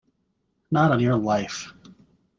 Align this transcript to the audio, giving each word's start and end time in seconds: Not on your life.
Not 0.71 0.89
on 0.91 0.99
your 0.99 1.15
life. 1.15 1.71